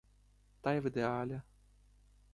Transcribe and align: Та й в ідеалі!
Та 0.61 0.73
й 0.73 0.79
в 0.79 0.83
ідеалі! 0.85 1.41